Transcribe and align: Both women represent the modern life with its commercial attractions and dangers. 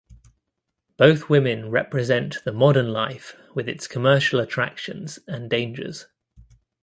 Both 0.97 1.29
women 1.29 1.69
represent 1.69 2.37
the 2.43 2.51
modern 2.51 2.91
life 2.91 3.35
with 3.53 3.69
its 3.69 3.85
commercial 3.85 4.39
attractions 4.39 5.19
and 5.27 5.47
dangers. 5.47 6.07